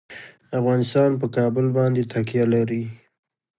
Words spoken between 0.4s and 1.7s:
افغانستان په کابل